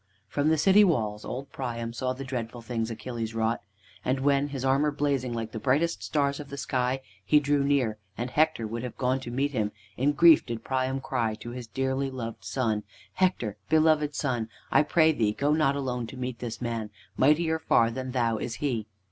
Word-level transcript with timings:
From 0.27 0.49
the 0.49 0.57
city 0.57 0.83
walls 0.83 1.23
old 1.23 1.51
Priam 1.51 1.93
saw 1.93 2.11
the 2.13 2.23
dreadful 2.23 2.63
things 2.63 2.89
Achilles 2.89 3.35
wrought. 3.35 3.61
And 4.03 4.21
when, 4.21 4.47
his 4.47 4.65
armor 4.65 4.89
blazing 4.89 5.31
like 5.31 5.51
the 5.51 5.59
brightest 5.59 6.01
stars 6.01 6.39
of 6.39 6.49
the 6.49 6.57
sky, 6.57 7.01
he 7.23 7.39
drew 7.39 7.63
near, 7.63 7.99
and 8.17 8.31
Hector 8.31 8.65
would 8.65 8.81
have 8.81 8.97
gone 8.97 9.19
to 9.19 9.29
meet 9.29 9.51
him, 9.51 9.71
in 9.97 10.13
grief 10.13 10.43
did 10.43 10.63
Priam 10.63 11.01
cry 11.01 11.35
to 11.35 11.51
his 11.51 11.67
dearly 11.67 12.09
loved 12.09 12.43
son: 12.43 12.81
"Hector, 13.13 13.57
beloved 13.69 14.15
son, 14.15 14.49
I 14.71 14.81
pray 14.81 15.11
thee 15.11 15.33
go 15.33 15.53
not 15.53 15.75
alone 15.75 16.07
to 16.07 16.17
meet 16.17 16.39
this 16.39 16.59
man; 16.63 16.89
mightier 17.15 17.59
far 17.59 17.91
than 17.91 18.09
thou 18.09 18.39
is 18.39 18.55
he." 18.55 18.87